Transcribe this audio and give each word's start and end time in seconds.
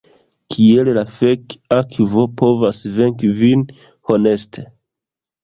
Kiel 0.53 0.87
la 0.97 1.03
fek' 1.17 1.53
akvo 1.77 2.23
povas 2.41 2.81
venki 2.97 3.31
vin, 3.43 3.67
honeste? 4.09 4.67